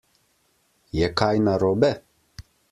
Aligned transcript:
Je 1.01 1.09
kaj 1.21 1.29
narobe? 1.49 1.93